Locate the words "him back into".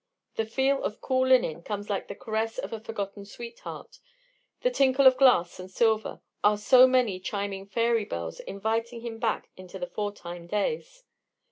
9.01-9.77